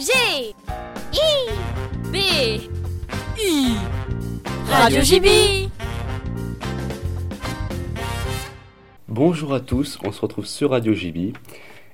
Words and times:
G 0.00 0.54
I 1.12 1.50
B 2.10 2.16
I. 3.38 3.74
Radio 4.70 5.02
JB 5.02 5.26
Bonjour 9.08 9.52
à 9.52 9.60
tous, 9.60 9.98
on 10.02 10.10
se 10.10 10.22
retrouve 10.22 10.46
sur 10.46 10.70
Radio 10.70 10.94
JB 10.94 11.36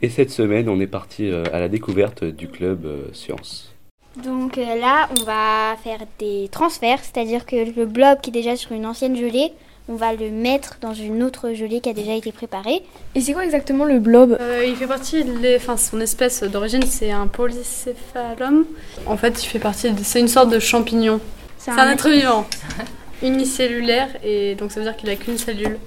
et 0.00 0.08
cette 0.10 0.30
semaine 0.30 0.68
on 0.68 0.78
est 0.78 0.86
parti 0.86 1.28
euh, 1.28 1.42
à 1.52 1.58
la 1.58 1.68
découverte 1.68 2.22
du 2.22 2.46
club 2.46 2.86
euh, 2.86 3.12
Science. 3.12 3.74
Donc 4.22 4.58
euh, 4.58 4.76
là, 4.76 5.08
on 5.18 5.24
va 5.24 5.76
faire 5.82 5.98
des 6.20 6.48
transferts, 6.52 7.02
c'est-à-dire 7.02 7.46
que 7.46 7.56
le 7.76 7.84
blob 7.84 8.20
qui 8.20 8.30
est 8.30 8.32
déjà 8.32 8.54
sur 8.54 8.70
une 8.70 8.86
ancienne 8.86 9.16
gelée, 9.16 9.50
on 9.88 9.94
va 9.94 10.12
le 10.12 10.30
mettre 10.30 10.76
dans 10.80 10.92
une 10.94 11.22
autre 11.22 11.52
gelée 11.54 11.80
qui 11.80 11.88
a 11.88 11.92
déjà 11.94 12.14
été 12.14 12.30
préparée. 12.32 12.82
Et 13.14 13.20
c'est 13.20 13.32
quoi 13.32 13.44
exactement 13.44 13.84
le 13.84 13.98
blob? 13.98 14.36
Euh, 14.40 14.64
il 14.66 14.76
fait 14.76 14.86
partie, 14.86 15.24
de 15.24 15.32
l'es- 15.38 15.56
enfin 15.56 15.76
son 15.76 16.00
espèce 16.00 16.42
d'origine 16.42 16.82
c'est 16.82 17.10
un 17.10 17.26
polycéphalum. 17.26 18.64
En 19.06 19.16
fait 19.16 19.42
il 19.42 19.46
fait 19.46 19.58
partie, 19.58 19.90
de- 19.90 20.02
c'est 20.02 20.20
une 20.20 20.28
sorte 20.28 20.50
de 20.50 20.58
champignon. 20.58 21.20
C'est 21.56 21.70
un 21.72 21.90
être 21.90 22.08
vivant, 22.08 22.46
unicellulaire 23.22 24.08
et 24.24 24.54
donc 24.54 24.72
ça 24.72 24.80
veut 24.80 24.86
dire 24.86 24.96
qu'il 24.96 25.10
a 25.10 25.16
qu'une 25.16 25.38
cellule. 25.38 25.78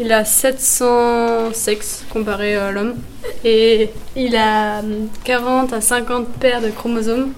Il 0.00 0.12
a 0.12 0.24
700 0.24 1.52
sexes 1.52 2.04
comparé 2.10 2.56
à 2.56 2.72
l'homme 2.72 2.96
et 3.44 3.90
il 4.16 4.34
a 4.34 4.80
hum, 4.80 5.08
40 5.22 5.72
à 5.72 5.80
50 5.80 6.26
paires 6.40 6.60
de 6.60 6.68
chromosomes. 6.70 7.32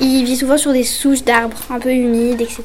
Il 0.00 0.24
vit 0.24 0.36
souvent 0.36 0.58
sur 0.58 0.72
des 0.72 0.84
souches 0.84 1.24
d'arbres 1.24 1.58
un 1.70 1.80
peu 1.80 1.90
humides, 1.92 2.40
etc. 2.40 2.64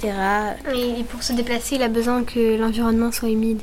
Et 0.75 1.03
pour 1.05 1.23
se 1.23 1.33
déplacer, 1.33 1.75
il 1.75 1.83
a 1.83 1.87
besoin 1.87 2.23
que 2.23 2.57
l'environnement 2.57 3.11
soit 3.11 3.29
humide. 3.29 3.61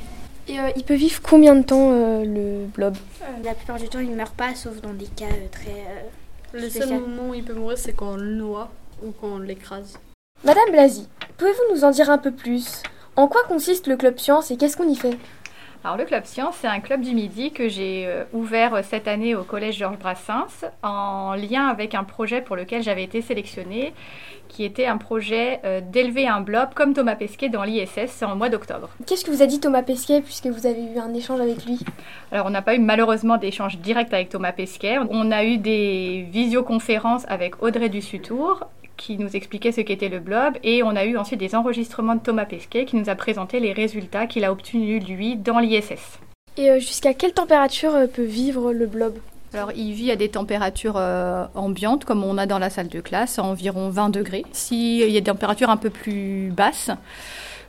Et 0.49 0.59
euh, 0.59 0.71
il 0.77 0.85
peut 0.85 0.95
vivre 0.95 1.21
combien 1.23 1.55
de 1.55 1.63
temps 1.63 1.91
euh, 1.93 2.25
le 2.25 2.67
blob? 2.67 2.97
La 3.45 3.53
plupart 3.55 3.77
du 3.79 3.89
temps, 3.89 3.99
il 3.99 4.11
ne 4.11 4.17
meurt 4.17 4.35
pas, 4.35 4.55
sauf 4.55 4.81
dans 4.81 4.95
des 4.95 5.05
cas 5.05 5.27
euh, 5.27 5.47
très... 5.53 5.71
euh, 5.71 6.09
Le 6.55 6.61
Spécial. 6.71 6.89
seul 6.89 7.01
moment 7.01 7.31
où 7.31 7.35
il 7.35 7.45
peut 7.45 7.53
mourir 7.53 7.77
c'est 7.77 7.93
quand 7.93 8.13
on 8.13 8.17
le 8.17 8.35
noie 8.35 8.71
ou 9.05 9.13
quand 9.21 9.27
on 9.35 9.39
l'écrase. 9.39 9.99
Madame 10.45 10.71
Blasi, 10.73 11.07
pouvez-vous 11.37 11.75
nous 11.75 11.85
en 11.85 11.91
dire 11.91 12.09
un 12.09 12.17
peu 12.19 12.31
plus? 12.31 12.83
En 13.17 13.29
quoi 13.29 13.43
consiste 13.47 13.87
le 13.89 13.97
club 13.97 14.19
science 14.19 14.51
et 14.51 14.57
qu'est-ce 14.57 14.79
qu'on 14.79 14.89
y 14.89 14.97
fait? 14.97 15.19
Alors 15.85 15.97
le 15.97 16.05
Club 16.05 16.25
Science, 16.25 16.57
c'est 16.61 16.67
un 16.67 16.81
club 16.81 17.03
du 17.03 17.15
midi 17.15 17.53
que 17.53 17.69
j'ai 17.69 18.05
euh, 18.09 18.25
ouvert 18.33 18.75
euh, 18.75 18.81
cette 18.83 19.07
année 19.07 19.37
au 19.37 19.45
Collège 19.45 19.77
Georges 19.77 19.99
Brassens 19.99 20.67
en 20.83 21.35
lien 21.35 21.69
avec 21.69 21.95
un 21.95 22.03
projet 22.03 22.41
pour 22.41 22.57
lequel 22.57 22.83
j'avais 22.83 23.05
été 23.05 23.23
sélectionnée, 23.23 23.95
qui 24.49 24.65
était 24.65 24.87
un 24.87 24.99
projet 24.99 25.61
euh, 25.65 25.81
d'élever 25.81 26.27
un 26.27 26.41
blob 26.41 26.71
comme 26.75 26.95
Thomas 26.95 27.15
Pesquet 27.15 27.49
dans 27.49 27.63
l'ISS 27.63 28.25
en 28.25 28.35
mois 28.35 28.49
d'octobre. 28.49 28.89
Qu'est-ce 29.07 29.25
que 29.25 29.31
vous 29.31 29.41
a 29.41 29.47
dit 29.47 29.61
Thomas 29.61 29.85
Pesquet 29.85 30.21
puisque 30.21 30.47
vous 30.47 30.67
avez 30.67 30.83
eu 30.83 30.99
un 30.99 31.15
échange 31.15 31.41
avec 31.41 31.65
lui? 31.65 31.79
Alors 32.33 32.47
on 32.47 32.51
n'a 32.51 32.63
pas 32.63 32.75
eu 32.75 32.81
malheureusement 32.81 33.37
d'échange 33.37 33.79
direct 33.79 34.13
avec 34.13 34.31
Thomas 34.31 34.53
Pesquet, 34.53 34.99
on 35.11 35.31
a 35.31 35.45
eu 35.45 35.59
des 35.59 36.27
visioconférences 36.29 37.25
avec 37.29 37.63
Audrey 37.63 37.89
Dussutour 37.89 38.67
qui 38.99 39.17
nous 39.17 39.35
expliquait 39.35 39.73
ce 39.73 39.81
qu'était 39.81 40.11
le 40.11 40.19
blob 40.19 40.59
et 40.63 40.83
on 40.83 40.95
a 40.95 41.07
eu 41.07 41.17
ensuite 41.17 41.41
des 41.41 41.55
enregistrements 41.55 42.17
de 42.17 42.21
Thomas 42.21 42.45
Pesquet 42.45 42.85
qui 42.85 42.97
nous 42.97 43.09
a 43.09 43.15
présenté 43.15 43.61
les 43.61 43.73
résultats 43.73 44.27
qu'il 44.27 44.45
a 44.45 44.53
obtenus 44.53 45.03
lui 45.07 45.37
dans 45.37 45.59
l'ISS. 45.59 46.19
Et 46.59 46.71
euh, 46.71 46.79
jusqu'à 46.81 47.15
quelle 47.15 47.33
température 47.33 47.95
euh, 47.95 48.07
peut 48.07 48.25
vivre 48.25 48.73
le 48.73 48.87
blob? 48.87 49.15
Alors, 49.55 49.73
il 49.73 49.93
vit 49.93 50.11
à 50.11 50.17
des 50.17 50.29
températures 50.29 50.97
euh, 50.97 51.47
ambiantes, 51.55 52.05
comme 52.05 52.23
on 52.23 52.37
a 52.37 52.45
dans 52.45 52.59
la 52.59 52.69
salle 52.69 52.89
de 52.89 53.01
classe, 53.01 53.39
à 53.39 53.45
environ 53.45 53.89
20 53.89 54.11
degrés. 54.11 54.45
S'il 54.53 54.99
y 54.99 55.17
a 55.17 55.21
des 55.21 55.23
températures 55.23 55.71
un 55.71 55.79
peu 55.79 55.89
plus 55.89 56.51
basses, 56.55 56.91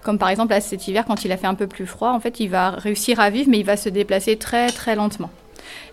comme 0.01 0.17
par 0.17 0.29
exemple 0.29 0.51
là, 0.51 0.59
cet 0.59 0.87
hiver, 0.87 1.05
quand 1.05 1.23
il 1.23 1.31
a 1.31 1.37
fait 1.37 1.47
un 1.47 1.55
peu 1.55 1.67
plus 1.67 1.85
froid, 1.85 2.11
en 2.11 2.19
fait, 2.19 2.39
il 2.39 2.49
va 2.49 2.71
réussir 2.71 3.19
à 3.19 3.29
vivre, 3.29 3.49
mais 3.49 3.59
il 3.59 3.65
va 3.65 3.77
se 3.77 3.89
déplacer 3.89 4.35
très 4.35 4.67
très 4.71 4.95
lentement. 4.95 5.29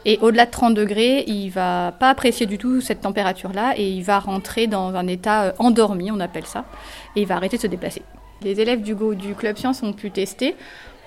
Et 0.04 0.18
au-delà 0.22 0.46
de 0.46 0.50
30 0.50 0.74
degrés, 0.74 1.24
il 1.26 1.50
va 1.50 1.92
pas 1.98 2.10
apprécier 2.10 2.46
du 2.46 2.58
tout 2.58 2.80
cette 2.80 3.00
température-là 3.00 3.74
et 3.76 3.88
il 3.88 4.02
va 4.02 4.18
rentrer 4.18 4.66
dans 4.66 4.94
un 4.94 5.06
état 5.06 5.44
euh, 5.44 5.52
endormi, 5.58 6.10
on 6.10 6.20
appelle 6.20 6.46
ça, 6.46 6.64
et 7.16 7.22
il 7.22 7.26
va 7.26 7.36
arrêter 7.36 7.56
de 7.56 7.62
se 7.62 7.66
déplacer. 7.66 8.02
Les 8.42 8.60
élèves 8.60 8.82
du, 8.82 8.94
Go- 8.94 9.14
du 9.14 9.34
Club 9.34 9.56
Science 9.56 9.82
ont 9.82 9.92
pu 9.92 10.10
tester. 10.10 10.54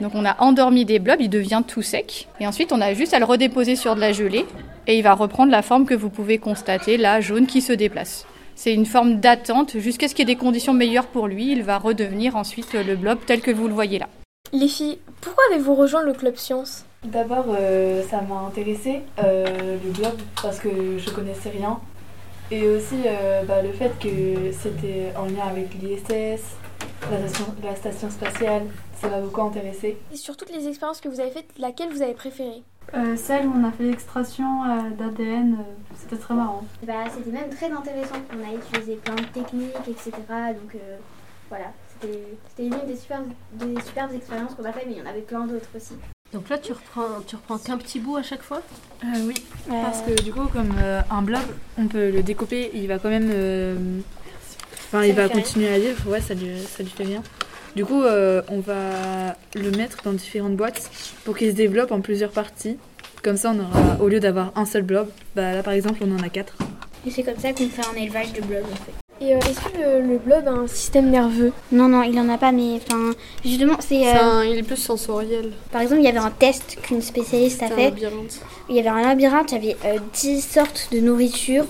Donc 0.02 0.14
on 0.16 0.26
a 0.26 0.36
endormi 0.42 0.86
des 0.86 0.98
blobs, 1.00 1.20
il 1.22 1.30
devient 1.30 1.62
tout 1.68 1.82
sec. 1.82 2.28
Et 2.40 2.48
ensuite 2.48 2.72
on 2.72 2.82
a 2.82 2.94
juste 2.94 3.14
à 3.14 3.20
le 3.20 3.26
redéposer 3.26 3.76
sur 3.76 3.96
de 3.96 4.00
la 4.00 4.14
gelée 4.14 4.46
et 4.88 4.98
il 4.98 5.04
va 5.04 5.14
reprendre 5.14 5.52
la 5.52 5.62
forme 5.62 5.86
que 5.86 5.94
vous 5.94 6.10
pouvez 6.10 6.38
constater, 6.38 6.98
là, 6.98 7.20
jaune, 7.22 7.48
qui 7.48 7.62
se 7.62 7.74
déplace. 7.74 8.26
C'est 8.56 8.74
une 8.74 8.86
forme 8.86 9.20
d'attente 9.20 9.78
jusqu'à 9.78 10.08
ce 10.08 10.16
qu'il 10.16 10.28
y 10.28 10.32
ait 10.32 10.36
des 10.36 10.40
conditions 10.40 10.74
meilleures 10.74 11.08
pour 11.08 11.28
lui. 11.28 11.52
Il 11.52 11.64
va 11.64 11.78
redevenir 11.78 12.36
ensuite 12.36 12.74
le 12.74 12.96
blob 12.96 13.20
tel 13.26 13.42
que 13.42 13.52
vous 13.52 13.68
le 13.68 13.74
voyez 13.74 14.00
là. 14.00 14.08
Les 14.52 14.68
filles, 14.68 14.98
pourquoi 15.22 15.44
avez-vous 15.52 15.76
rejoint 15.76 16.04
le 16.04 16.14
club 16.14 16.36
science 16.38 16.86
D'abord, 17.04 17.46
euh, 17.50 18.04
ça 18.04 18.22
m'a 18.22 18.42
intéressé 18.42 19.02
euh, 19.24 19.78
le 19.84 19.92
blob 19.92 20.18
parce 20.42 20.60
que 20.60 20.98
je 20.98 21.10
connaissais 21.12 21.50
rien. 21.50 21.80
Et 22.52 22.68
aussi 22.68 23.04
euh, 23.06 23.44
bah, 23.44 23.62
le 23.62 23.72
fait 23.72 23.92
que 24.00 24.52
c'était 24.52 25.14
en 25.16 25.26
lien 25.26 25.48
avec 25.50 25.74
l'ISS, 25.76 26.56
la 27.10 27.28
station, 27.28 27.46
la 27.64 27.76
station 27.76 28.10
spatiale, 28.10 28.64
ça 28.96 29.08
m'a 29.08 29.22
beaucoup 29.22 29.42
intéressé. 29.42 29.98
Et 30.12 30.18
sur 30.18 30.36
toutes 30.36 30.52
les 30.52 30.68
expériences 30.68 31.00
que 31.00 31.08
vous 31.08 31.20
avez 31.20 31.32
faites, 31.32 31.58
laquelle 31.58 31.90
vous 31.90 32.02
avez 32.02 32.14
préférée? 32.14 32.64
Euh, 32.96 33.16
celle 33.16 33.46
où 33.48 33.54
on 33.56 33.64
a 33.64 33.72
fait 33.72 33.84
l'extraction 33.84 34.64
euh, 34.64 34.90
d'ADN, 34.98 35.54
euh, 35.54 35.64
c'était 35.96 36.18
très 36.18 36.34
marrant. 36.34 36.64
Bah, 36.86 37.06
c'était 37.16 37.32
même 37.32 37.50
très 37.50 37.72
intéressant. 37.72 38.16
On 38.36 38.44
a 38.44 38.56
utilisé 38.56 38.96
plein 38.96 39.16
de 39.16 39.26
techniques, 39.26 39.88
etc. 39.88 40.12
Donc 40.20 40.76
euh, 40.76 40.98
voilà, 41.50 41.72
c'était 42.02 42.66
une 42.66 42.88
des 42.88 42.96
super, 42.96 43.22
des 43.54 43.80
superbes 43.82 44.14
expériences 44.14 44.56
qu'on 44.56 44.66
a 44.66 44.72
fait, 44.74 44.86
mais 44.88 44.94
il 44.94 44.98
y 44.98 45.02
en 45.02 45.06
avait 45.06 45.22
plein 45.22 45.46
d'autres 45.46 45.70
aussi. 45.76 45.94
Donc 46.34 46.48
là, 46.50 46.58
tu 46.60 46.74
reprends, 46.74 47.22
tu 47.26 47.36
reprends 47.36 47.58
qu'un 47.58 47.78
petit 47.78 48.00
bout 48.00 48.18
à 48.18 48.24
chaque 48.24 48.44
fois? 48.44 48.62
Euh, 49.04 49.08
oui, 49.26 49.34
parce 49.68 50.02
que 50.02 50.22
du 50.22 50.32
coup, 50.32 50.46
comme 50.54 50.74
euh, 50.82 51.02
un 51.10 51.22
blob, 51.24 51.42
on 51.78 51.88
peut 51.88 52.12
le 52.12 52.22
découper, 52.22 52.70
il 52.74 52.88
va 52.88 53.00
quand 53.00 53.10
même. 53.10 53.30
euh, 53.34 53.76
Enfin, 54.92 55.04
il 55.06 55.14
va 55.14 55.30
continuer 55.30 55.70
à 55.74 55.78
vivre, 55.78 56.10
ouais, 56.10 56.20
ça 56.22 56.34
lui, 56.34 56.50
ça 56.62 56.82
lui 56.84 56.90
fait 56.90 57.04
bien. 57.06 57.22
Du 57.76 57.86
coup, 57.86 58.02
on 58.02 58.60
va 58.60 59.36
le 59.56 59.72
mettre 59.72 60.02
dans 60.04 60.14
différentes 60.14 60.56
boîtes 60.56 60.90
pour 61.26 61.38
qu'il 61.38 61.50
se 61.52 61.56
développe 61.56 61.92
en 61.92 62.02
plusieurs 62.02 62.32
parties. 62.32 62.78
Comme 63.24 63.38
ça, 63.38 63.54
on 63.56 63.60
aura, 63.60 64.02
au 64.02 64.08
lieu 64.08 64.20
d'avoir 64.20 64.52
un 64.56 64.66
seul 64.66 64.82
blob, 64.82 65.08
bah 65.36 65.54
là 65.54 65.62
par 65.62 65.74
exemple, 65.74 66.00
on 66.04 66.16
en 66.16 66.24
a 66.24 66.30
quatre. 66.30 66.58
Et 67.06 67.12
c'est 67.12 67.22
comme 67.24 67.38
ça 67.38 67.54
qu'on 67.54 67.70
fait 67.70 67.86
un 67.86 68.02
élevage 68.02 68.34
de 68.34 68.42
blobs 68.42 68.64
en 68.64 68.76
fait. 68.76 68.94
Et 69.22 69.36
euh, 69.36 69.40
est-ce 69.40 69.60
que 69.60 69.78
le, 69.78 70.08
le 70.14 70.18
blob 70.18 70.48
a 70.48 70.52
un 70.52 70.68
système 70.68 71.10
nerveux 71.10 71.52
Non, 71.74 71.90
non, 71.90 72.04
il 72.04 72.18
en 72.20 72.30
a 72.30 72.38
pas, 72.38 72.52
mais 72.54 72.76
enfin, 72.78 73.12
justement, 73.44 73.76
c'est. 73.80 74.08
Euh, 74.08 74.14
un- 74.22 74.44
il 74.46 74.58
est 74.60 74.64
plus 74.64 74.78
sensoriel. 74.78 75.52
Par 75.72 75.82
exemple, 75.82 76.02
il 76.02 76.06
y 76.06 76.08
avait 76.08 76.18
un 76.20 76.32
test 76.32 76.78
qu'une 76.82 77.02
spécialiste 77.02 77.62
a 77.64 77.68
C'est 77.68 77.74
un 77.74 77.76
fait. 77.76 77.84
labyrinthe. 77.90 78.40
Il 78.70 78.76
y 78.76 78.80
avait 78.80 78.88
un 78.90 79.02
labyrinthe, 79.02 79.52
il 79.52 79.56
y 79.66 79.72
avait 79.72 79.78
euh, 79.86 80.00
10 80.14 80.42
sortes 80.42 80.88
de 80.94 81.00
nourriture. 81.02 81.66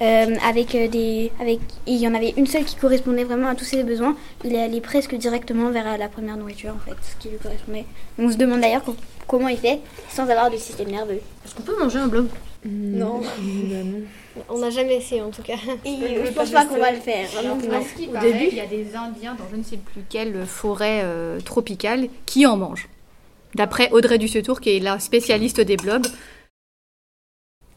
euh, 0.00 0.36
avec 0.48 0.76
euh, 0.76 0.86
des 0.86 1.32
avec 1.40 1.58
et 1.88 1.92
il 1.92 1.96
y 2.00 2.06
en 2.06 2.14
avait 2.14 2.32
une 2.36 2.46
seule 2.46 2.64
qui 2.64 2.76
correspondait 2.76 3.24
vraiment 3.24 3.48
à 3.48 3.56
tous 3.56 3.64
ses 3.64 3.82
besoins 3.82 4.14
il 4.44 4.54
est 4.54 4.62
allé 4.62 4.80
presque 4.80 5.16
directement 5.16 5.70
vers 5.70 5.98
la 5.98 6.06
première 6.08 6.36
nourriture 6.36 6.72
en 6.72 6.78
fait 6.88 6.94
ce 7.02 7.20
qui 7.20 7.30
lui 7.30 7.38
correspondait 7.38 7.84
on 8.16 8.30
se 8.30 8.36
demande 8.36 8.60
d'ailleurs 8.60 8.84
co- 8.84 8.94
comment 9.26 9.48
il 9.48 9.56
fait 9.56 9.80
sans 10.08 10.22
avoir 10.30 10.52
de 10.52 10.56
système 10.56 10.86
nerveux 10.92 11.20
Est-ce 11.44 11.52
qu'on 11.56 11.62
peut 11.64 11.76
manger 11.82 11.98
un 11.98 12.06
blob? 12.06 12.28
Non. 12.64 13.20
non. 13.20 14.02
On 14.48 14.58
n'a 14.58 14.70
jamais 14.70 14.96
essayé 14.96 15.20
en 15.22 15.30
tout 15.30 15.42
cas. 15.42 15.56
et 15.84 16.24
je 16.26 16.32
pense 16.32 16.50
pas 16.50 16.64
qu'on 16.64 16.78
va 16.78 16.92
le 16.92 16.98
faire 16.98 17.28
Alors, 17.38 17.56
vraiment. 17.56 17.78
à 17.78 17.82
ce 17.82 17.94
qui 17.94 18.06
paraît, 18.08 18.48
il 18.50 18.56
y 18.56 18.60
a 18.60 18.66
des 18.66 18.94
Indiens 18.94 19.34
dans 19.34 19.44
je 19.50 19.56
ne 19.56 19.62
sais 19.62 19.76
plus 19.78 20.02
quelle 20.08 20.44
forêt 20.46 21.00
euh, 21.04 21.40
tropicale 21.40 22.08
qui 22.26 22.46
en 22.46 22.56
mangent. 22.56 22.88
D'après 23.54 23.90
Audrey 23.92 24.18
Dussutour, 24.18 24.60
qui 24.60 24.76
est 24.76 24.80
la 24.80 24.98
spécialiste 25.00 25.60
des 25.60 25.76
blobs, 25.76 26.06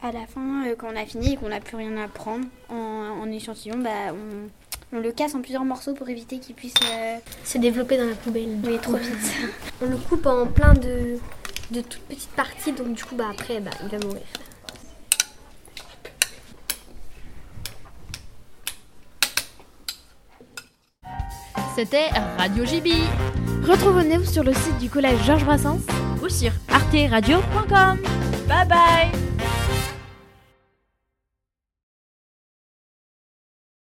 à 0.03 0.12
la 0.12 0.25
fin 0.25 0.66
euh, 0.68 0.75
quand 0.78 0.88
on 0.92 0.96
a 0.96 1.06
fini 1.06 1.34
et 1.34 1.36
qu'on 1.38 1.50
n'a 1.50 1.59
plus 1.59 1.78
rien 1.78 1.96
à 1.98 2.08
prendre 2.08 2.46
en, 2.69 2.75
en 3.22 3.31
échantillon 3.31 3.78
bah 3.78 3.90
on, 4.12 4.98
on 4.98 5.00
le 5.00 5.12
casse 5.12 5.36
en 5.36 5.42
plusieurs 5.42 5.63
morceaux 5.63 5.94
pour 5.94 6.09
éviter 6.09 6.40
qu'il 6.40 6.56
puisse 6.56 6.74
euh, 6.92 7.18
C'est 7.44 7.59
développé 7.59 7.98
dans 7.98 8.06
la 8.08 8.16
poubelle. 8.16 8.58
oui, 8.66 8.78
trop 8.81 8.98
vite 8.98 9.13
On 9.81 9.86
le 9.86 9.98
coupe 9.98 10.25
en 10.25 10.48
plein 10.48 10.74
de, 10.74 11.18
de 11.72 11.81
toutes 11.81 12.02
petites 12.02 12.31
parties, 12.31 12.72
donc 12.74 12.94
du 12.94 13.03
coup, 13.03 13.16
bah, 13.16 13.28
après, 13.31 13.59
bah, 13.59 13.72
il 13.84 13.90
va 13.90 14.06
mourir. 14.06 14.22
C'était 21.75 22.09
Radio 22.38 22.65
JB 22.65 22.88
Retrouvez-nous 23.68 24.25
sur 24.25 24.44
le 24.44 24.53
site 24.53 24.77
du 24.79 24.89
collège 24.89 25.23
Georges 25.25 25.45
Brassens 25.45 25.79
ou 26.21 26.27
sur 26.27 26.51
arteradio.com. 26.69 28.00
Bye 28.47 28.68
bye 28.68 29.31